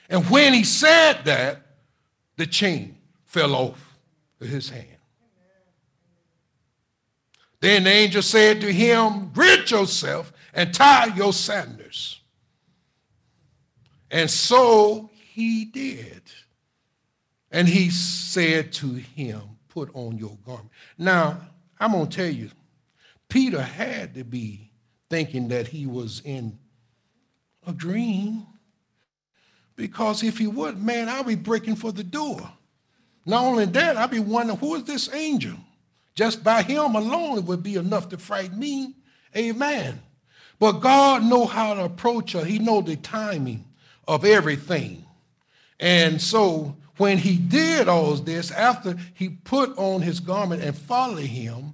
[0.10, 1.62] And when he said that,
[2.38, 3.98] the chain fell off
[4.40, 4.91] of his hand.
[7.62, 12.20] Then the angel said to him, Rid yourself and tie your sandals.
[14.10, 16.24] And so he did.
[17.52, 20.72] And he said to him, Put on your garment.
[20.98, 21.40] Now,
[21.80, 22.50] I'm going to tell you,
[23.30, 24.72] Peter had to be
[25.10, 26.58] thinking that he was in
[27.66, 28.46] a dream.
[29.76, 32.52] Because if he would, man, I'll be breaking for the door.
[33.26, 35.58] Not only that, I'll be wondering, who is this angel?
[36.22, 38.94] Just by him alone, it would be enough to frighten me.
[39.36, 40.00] Amen.
[40.60, 42.46] But God know how to approach her.
[42.46, 43.66] He know the timing
[44.08, 45.04] of everything.
[45.80, 51.26] And so when he did all this, after he put on his garment and followed
[51.26, 51.74] him,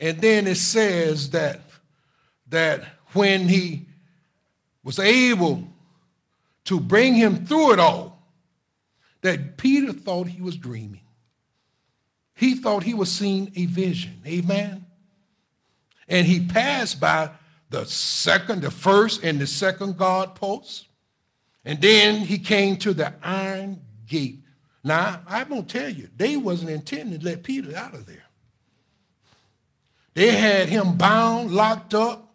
[0.00, 1.60] and then it says that,
[2.48, 3.86] that when he
[4.82, 5.68] was able
[6.64, 8.26] to bring him through it all,
[9.20, 11.03] that Peter thought he was dreaming.
[12.34, 14.20] He thought he was seeing a vision.
[14.26, 14.84] Amen.
[16.08, 17.30] And he passed by
[17.70, 20.88] the second, the first, and the second guard post.
[21.64, 24.40] And then he came to the iron gate.
[24.82, 28.24] Now, I'm going to tell you, they wasn't intending to let Peter out of there.
[30.12, 32.34] They had him bound, locked up,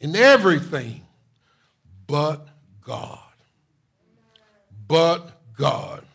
[0.00, 1.02] and everything.
[2.06, 2.46] But
[2.84, 3.18] God.
[4.86, 6.05] But God.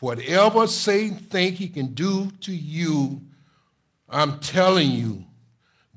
[0.00, 3.20] Whatever Satan think he can do to you,
[4.08, 5.24] I'm telling you,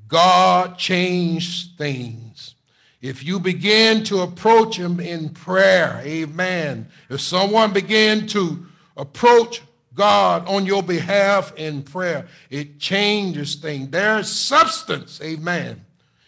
[0.07, 2.55] God changed things.
[3.01, 6.87] If you begin to approach him in prayer, amen.
[7.09, 9.61] If someone begin to approach
[9.93, 13.89] God on your behalf in prayer, it changes things.
[13.89, 15.83] There's substance, amen,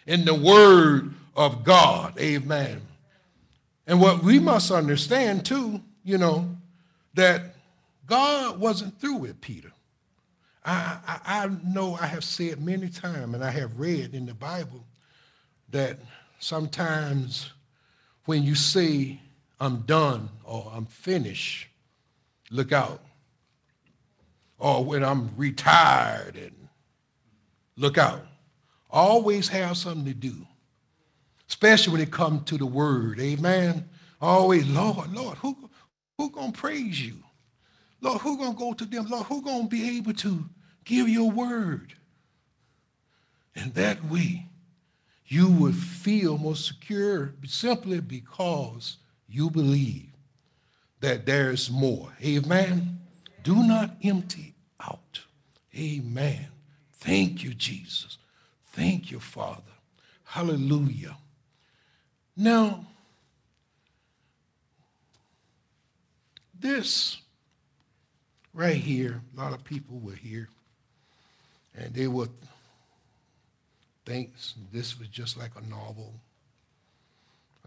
[0.06, 2.82] in the word of God, amen.
[3.88, 6.50] And what we must understand too, you know,
[7.14, 7.55] that
[8.06, 9.72] God wasn't through with Peter.
[10.64, 14.34] I, I, I, know I have said many times, and I have read in the
[14.34, 14.84] Bible
[15.70, 16.00] that
[16.40, 17.52] sometimes
[18.26, 19.20] when you say,
[19.60, 21.68] I'm done or I'm finished,
[22.50, 23.02] look out.
[24.58, 26.66] Or when I'm retired and
[27.78, 28.26] look out.
[28.90, 30.48] Always have something to do,
[31.50, 33.20] especially when it comes to the word.
[33.20, 33.88] Amen.
[34.22, 35.70] Always, Lord, Lord, who,
[36.18, 37.18] who gonna praise you?
[38.06, 39.08] Lord, who going to go to them?
[39.10, 40.46] Lord, who going to be able to
[40.84, 41.96] give your word?
[43.56, 44.46] And that way,
[45.26, 48.98] you would feel more secure simply because
[49.28, 50.12] you believe
[51.00, 52.12] that there is more.
[52.24, 53.00] Amen.
[53.42, 55.22] Do not empty out.
[55.76, 56.48] Amen.
[56.94, 58.20] Thank you, Jesus.
[58.74, 59.64] Thank you, Father.
[60.26, 61.18] Hallelujah.
[62.38, 62.86] Now,
[66.60, 67.18] this
[68.56, 70.48] right here, a lot of people were here,
[71.76, 72.32] and they would
[74.06, 74.34] think
[74.72, 76.14] this was just like a novel,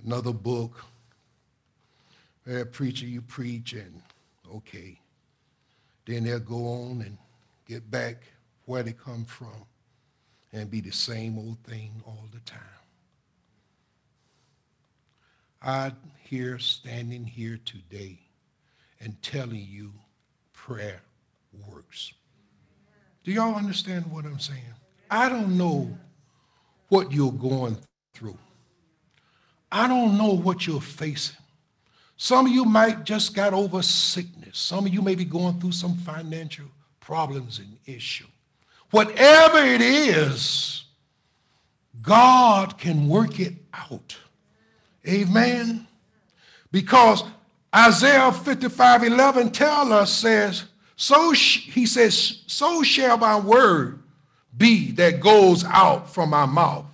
[0.05, 0.83] another book.
[2.47, 4.01] Hey, preacher, you preach, and
[4.55, 4.99] okay.
[6.07, 7.19] Then they'll go on and
[7.67, 8.23] get back
[8.65, 9.67] where they come from
[10.55, 12.61] and be the same old thing all the time.
[15.61, 18.21] I'm here, standing here today
[19.01, 19.93] and telling you
[20.69, 21.01] prayer
[21.67, 22.13] works.
[23.25, 24.61] Do y'all understand what I'm saying?
[25.11, 25.97] I don't know
[26.91, 27.79] what you're going
[28.13, 28.37] through.
[29.73, 31.39] I don't know what you're facing.
[32.19, 34.59] Some of you might just got over sickness.
[34.59, 36.67] Some of you may be going through some financial
[37.01, 38.27] problems and issue.
[38.91, 40.85] Whatever it is,
[42.03, 44.17] God can work it out.
[45.07, 45.87] Amen.
[46.71, 47.25] Because
[47.79, 50.65] Isaiah 55, 11 tell us, says,
[50.97, 54.03] so he says, so shall my word
[54.57, 56.87] be that goes out from my mouth,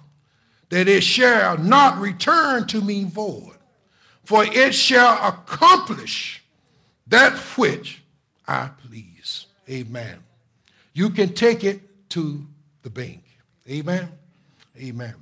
[0.68, 3.56] that it shall not return to me void,
[4.24, 6.44] for it shall accomplish
[7.06, 8.02] that which
[8.46, 9.46] I please.
[9.70, 10.18] Amen.
[10.92, 11.80] You can take it
[12.10, 12.46] to
[12.82, 13.24] the bank.
[13.70, 14.10] Amen.
[14.78, 15.14] Amen.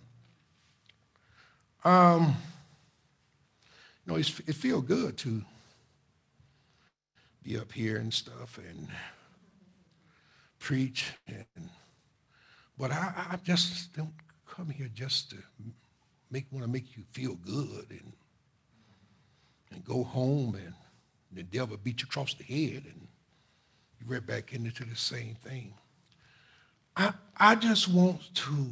[1.84, 2.34] Um,
[4.04, 5.44] you know, it feels good to
[7.42, 8.88] be up here and stuff and
[10.58, 11.12] preach.
[11.26, 11.68] And,
[12.78, 14.12] but I, I just don't
[14.46, 15.36] come here just to
[16.30, 18.12] make want to make you feel good and
[19.70, 20.74] and go home and
[21.32, 23.08] the devil beat you across the head and
[23.98, 25.72] you right back into the same thing.
[26.96, 28.66] I, I just want to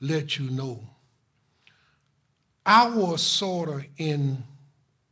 [0.00, 0.80] let you know
[2.64, 4.42] I was sort of in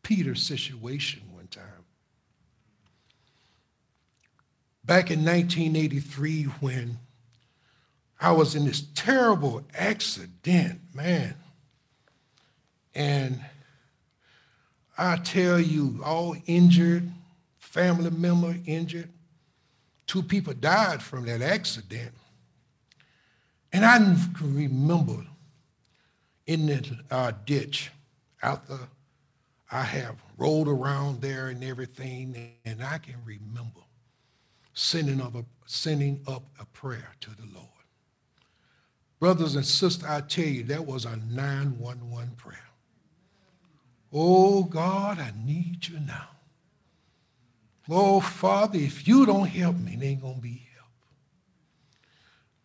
[0.02, 1.62] Peter's situation one time.
[4.84, 6.98] Back in 1983, when
[8.20, 11.34] I was in this terrible accident, man.
[12.94, 13.44] And
[14.96, 17.10] I tell you, all injured,
[17.58, 19.10] family member injured.
[20.06, 22.12] Two people died from that accident.
[23.72, 25.26] And I can remember
[26.46, 27.90] in the uh, ditch
[28.42, 28.78] after
[29.70, 33.83] I have rolled around there and everything, and I can remember
[34.74, 37.68] sending up a, sending up a prayer to the Lord.
[39.20, 42.58] Brothers and sisters, I tell you, that was a 911 prayer.
[44.12, 46.28] Oh, God, I need you now.
[47.88, 50.90] Oh, Father, if you don't help me, it ain't going to be help.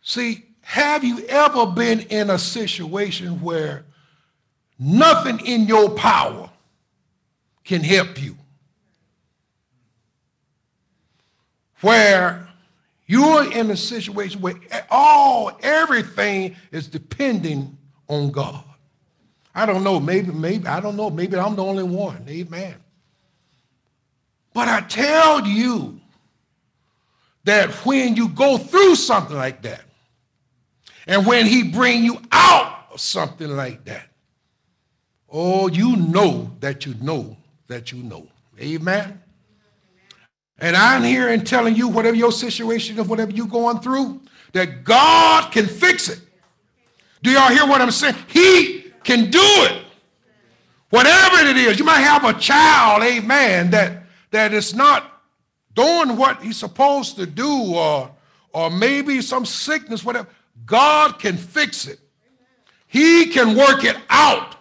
[0.02, 3.86] See, have you ever been in a situation where
[4.78, 6.50] nothing in your power
[7.64, 8.38] can help you?
[11.82, 12.48] Where
[13.08, 14.56] you're in a situation where
[14.90, 17.78] all everything is depending
[18.08, 18.64] on God.
[19.56, 22.24] I don't know, maybe, maybe, I don't know, maybe I'm the only one.
[22.30, 22.76] Amen.
[24.54, 26.00] But I tell you
[27.46, 29.82] that when you go through something like that,
[31.08, 34.08] and when he bring you out of something like that,
[35.32, 37.36] oh, you know that you know
[37.68, 38.28] that you know.
[38.60, 39.22] Amen.
[40.62, 44.22] And I'm here and telling you, whatever your situation is, whatever you're going through,
[44.54, 46.20] that God can fix it.
[47.22, 48.16] Do y'all hear what I'm saying?
[48.28, 49.84] He can do it.
[50.90, 55.22] Whatever it is, you might have a child, amen, that, that is not
[55.76, 58.12] doing what he's supposed to do, or,
[58.54, 60.28] or maybe some sickness, whatever.
[60.66, 62.00] God can fix it.
[62.88, 64.56] He can work it out.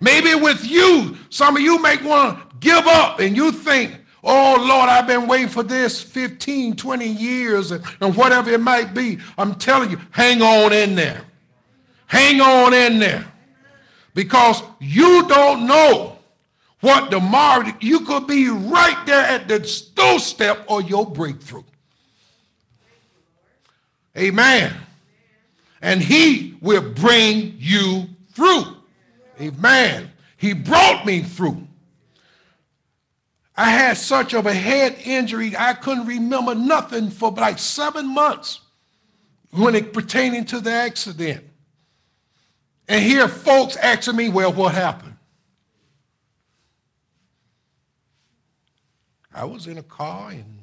[0.00, 4.56] Maybe with you, some of you may want to give up and you think, oh
[4.58, 9.18] Lord, I've been waiting for this 15, 20 years and, and whatever it might be.
[9.38, 11.22] I'm telling you, hang on in there.
[12.06, 13.26] Hang on in there.
[14.12, 16.18] Because you don't know
[16.80, 19.60] what tomorrow, you could be right there at the
[19.94, 21.64] doorstep of your breakthrough.
[24.16, 24.74] Amen
[25.82, 28.64] and he will bring you through.
[29.40, 30.10] Amen.
[30.36, 31.65] He brought me through.
[33.56, 38.60] I had such of a head injury, I couldn't remember nothing for like seven months
[39.50, 41.44] when it pertaining to the accident.
[42.88, 45.16] And here folks asking me, well, what happened?
[49.34, 50.56] I was in a car and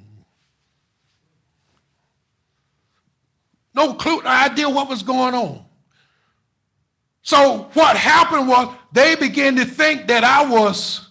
[3.73, 5.65] No clue, no idea what was going on.
[7.23, 11.09] So what happened was they began to think that I was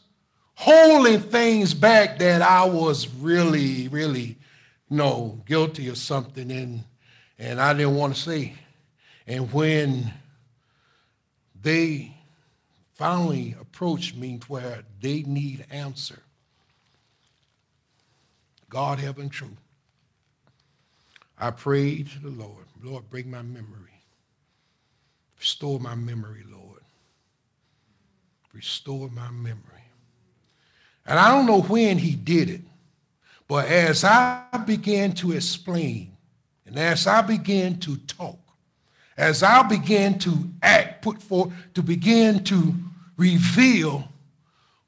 [0.63, 4.37] holding things back that I was really, really,
[4.89, 6.85] you know, guilty of something and
[7.37, 8.55] and I didn't want to say.
[9.27, 10.13] And when
[11.61, 12.15] they
[12.95, 16.23] finally approached me where they need answer,
[18.69, 19.57] God heaven true.
[21.37, 24.05] I prayed to the Lord, Lord, bring my memory.
[25.41, 26.83] Restore my memory, Lord.
[28.55, 29.72] Restore my memory.
[31.07, 32.61] And I don't know when he did it,
[33.49, 36.17] but as I began to explain,
[36.65, 38.39] and as I began to talk,
[39.17, 42.75] as I began to act, put forth, to begin to
[43.17, 44.09] reveal,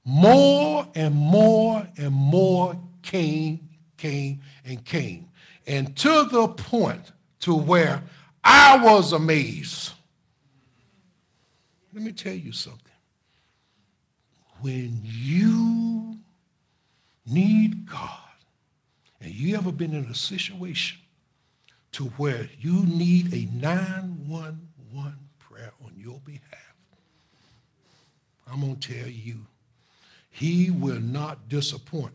[0.05, 5.29] more and more and more came came and came.
[5.67, 8.03] And to the point to where
[8.43, 9.93] I was amazed.
[11.93, 12.81] Let me tell you something.
[14.65, 16.17] When you
[17.27, 18.19] need God,
[19.21, 21.01] and you ever been in a situation
[21.93, 26.41] to where you need a 911 prayer on your behalf,
[28.51, 29.45] I'm going to tell you,
[30.31, 32.15] he will not disappoint.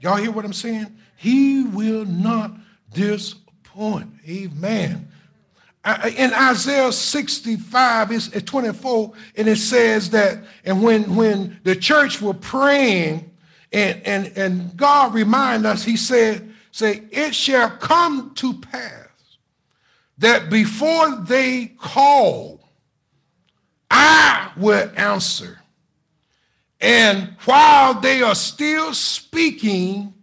[0.00, 0.92] Y'all hear what I'm saying?
[1.16, 2.50] He will not
[2.94, 4.12] disappoint.
[4.28, 5.08] Amen.
[5.86, 12.20] In Isaiah 65, it's uh, 24, and it says that, and when, when the church
[12.20, 13.30] were praying,
[13.72, 19.06] and, and, and God reminded us, he said, say, it shall come to pass
[20.18, 22.68] that before they call,
[23.88, 25.60] I will answer.
[26.80, 30.14] And while they are still speaking,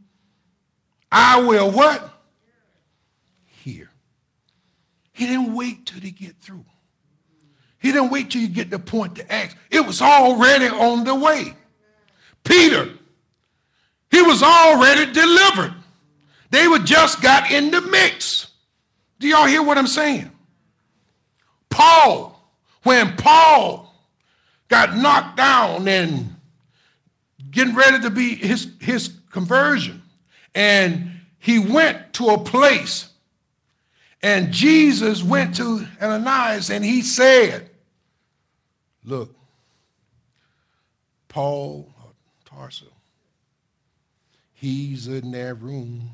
[1.11, 2.09] I will what?
[3.45, 3.89] Hear.
[5.13, 6.65] He didn't wait till they get through.
[7.79, 9.55] He didn't wait till you get the point to ask.
[9.69, 11.53] It was already on the way.
[12.43, 12.89] Peter,
[14.09, 15.73] he was already delivered.
[16.49, 18.47] They were just got in the mix.
[19.19, 20.31] Do y'all hear what I'm saying?
[21.69, 22.39] Paul,
[22.83, 23.93] when Paul
[24.67, 26.35] got knocked down and
[27.49, 30.01] getting ready to be his, his conversion,
[30.55, 33.09] and he went to a place,
[34.23, 37.69] and Jesus went to Ananias and he said,
[39.03, 39.35] Look,
[41.27, 41.93] Paul
[42.45, 42.87] Tarso,
[44.53, 46.11] he's in that room,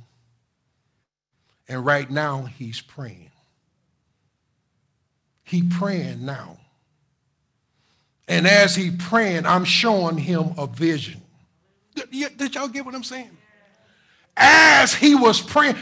[1.67, 3.29] and right now he's praying.
[5.43, 6.57] He praying now.
[8.27, 11.21] And as he praying, I'm showing him a vision.
[11.95, 13.37] Did, did y'all get what I'm saying?
[14.39, 15.75] as he was praying.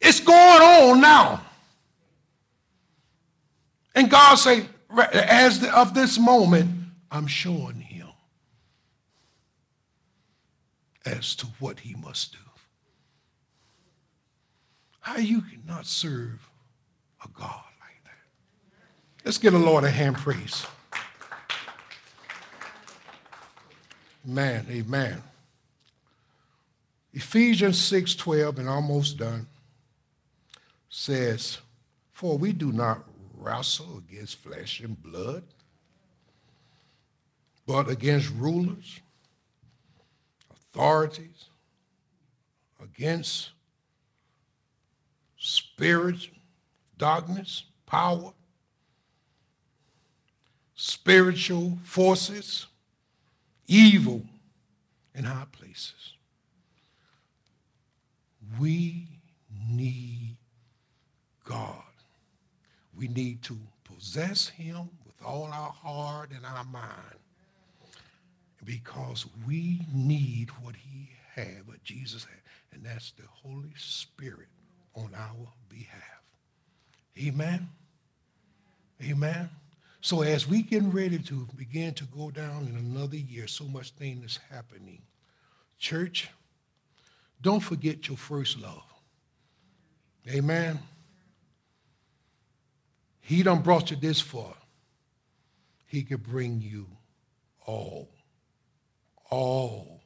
[0.00, 1.42] It's going on now.
[3.94, 4.66] And God say,
[5.12, 6.70] as of this moment,
[7.10, 8.08] I'm showing him
[11.04, 12.38] as to what he must do.
[15.00, 16.48] How you cannot serve
[17.24, 19.24] a God like that?
[19.24, 20.66] Let's give the Lord a hand praise.
[24.24, 25.22] Man, amen.
[27.12, 29.48] Ephesians 6:12 and almost done
[31.00, 31.58] says,
[32.12, 35.42] "For we do not wrestle against flesh and blood,
[37.64, 39.00] but against rulers,
[40.50, 41.46] authorities,
[42.78, 43.52] against
[45.38, 46.28] spirits,
[46.98, 48.34] darkness, power,
[50.74, 52.66] spiritual forces,
[53.66, 54.26] evil
[55.14, 56.14] in high places."
[58.58, 59.08] We
[59.48, 60.36] need
[61.50, 61.82] God.
[62.96, 67.18] We need to possess him with all our heart and our mind
[68.64, 72.40] because we need what he had, what Jesus had,
[72.72, 74.46] and that's the Holy Spirit
[74.94, 76.22] on our behalf.
[77.18, 77.68] Amen?
[79.02, 79.50] Amen?
[80.02, 83.90] So as we getting ready to begin to go down in another year, so much
[83.90, 85.02] thing is happening.
[85.78, 86.28] Church,
[87.42, 88.84] don't forget your first love.
[90.28, 90.78] Amen.
[93.30, 94.56] He done brought you this far.
[95.86, 96.88] He could bring you
[97.64, 98.08] all,
[99.30, 100.00] all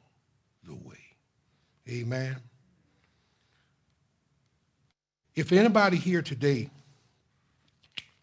[0.63, 0.99] the way.
[1.89, 2.35] Amen.
[5.35, 6.69] If anybody here today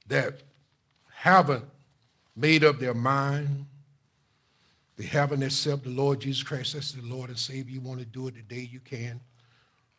[0.07, 0.35] that
[1.11, 1.65] haven't
[2.37, 3.67] made up their mind
[4.97, 7.73] they haven't accepted the Lord Jesus Christ as the Lord and Savior.
[7.73, 9.21] You want to do it today, you can.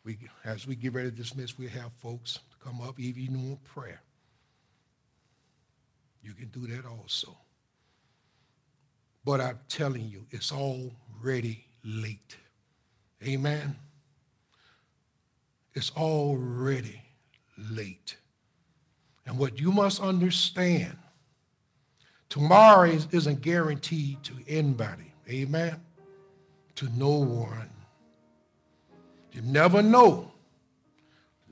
[0.02, 4.00] We, as we get ready to dismiss, we have folks come up, even want prayer.
[6.24, 7.36] You can do that also.
[9.24, 12.36] But I'm telling you, it's already late.
[13.22, 13.76] Amen.
[15.74, 17.02] It's already
[17.70, 18.16] late.
[19.26, 20.96] And what you must understand,
[22.28, 25.12] tomorrow is, isn't guaranteed to anybody.
[25.28, 25.80] Amen.
[26.76, 27.70] To no one.
[29.32, 30.30] You never know.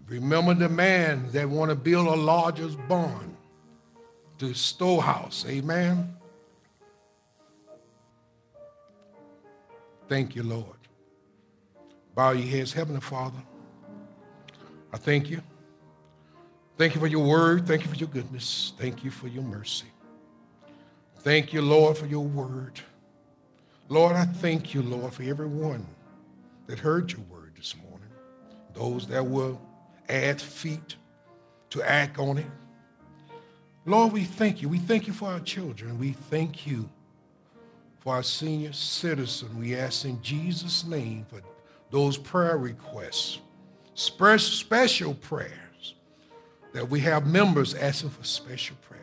[0.06, 3.31] Remember the man that want to build a larger barn,
[4.48, 5.44] the storehouse.
[5.48, 6.16] Amen.
[10.08, 10.66] Thank you, Lord.
[12.14, 13.38] Bow your heads, Heavenly Father.
[14.92, 15.40] I thank you.
[16.76, 17.66] Thank you for your word.
[17.66, 18.72] Thank you for your goodness.
[18.78, 19.86] Thank you for your mercy.
[21.20, 22.80] Thank you, Lord, for your word.
[23.88, 25.86] Lord, I thank you, Lord, for everyone
[26.66, 28.08] that heard your word this morning,
[28.74, 29.60] those that will
[30.08, 30.96] add feet
[31.70, 32.46] to act on it.
[33.84, 34.68] Lord, we thank you.
[34.68, 35.98] We thank you for our children.
[35.98, 36.88] We thank you
[37.98, 39.58] for our senior citizen.
[39.58, 41.40] We ask in Jesus' name for
[41.90, 43.38] those prayer requests,
[43.94, 45.94] special prayers,
[46.72, 49.02] that we have members asking for special prayers.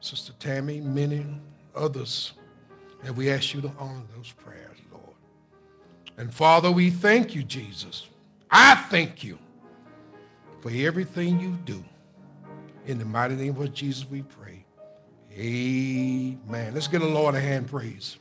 [0.00, 1.24] Sister Tammy, many
[1.74, 2.32] others,
[3.04, 5.16] and we ask you to honor those prayers, Lord.
[6.18, 8.08] And Father, we thank you, Jesus.
[8.50, 9.38] I thank you
[10.60, 11.82] for everything you do.
[12.86, 14.64] In the mighty name of Jesus, we pray.
[15.32, 16.74] Amen.
[16.74, 18.16] Let's give the Lord a hand praise.